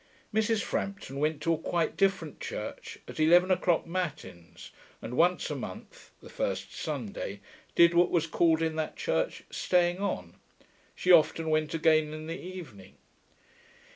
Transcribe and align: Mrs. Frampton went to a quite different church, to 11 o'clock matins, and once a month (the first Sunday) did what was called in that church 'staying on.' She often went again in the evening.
Mrs. 0.33 0.63
Frampton 0.63 1.19
went 1.19 1.41
to 1.43 1.53
a 1.53 1.59
quite 1.59 1.95
different 1.95 2.39
church, 2.39 2.97
to 3.05 3.21
11 3.21 3.51
o'clock 3.51 3.85
matins, 3.85 4.71
and 4.99 5.15
once 5.15 5.51
a 5.51 5.55
month 5.55 6.09
(the 6.23 6.27
first 6.27 6.73
Sunday) 6.73 7.39
did 7.75 7.93
what 7.93 8.09
was 8.09 8.25
called 8.25 8.63
in 8.63 8.77
that 8.77 8.95
church 8.95 9.43
'staying 9.51 9.99
on.' 9.99 10.37
She 10.95 11.11
often 11.11 11.51
went 11.51 11.75
again 11.75 12.13
in 12.15 12.25
the 12.25 12.39
evening. 12.41 12.95